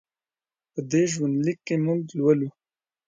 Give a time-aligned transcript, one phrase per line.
[0.71, 2.49] په دې ژوند لیک کې موږ لولو.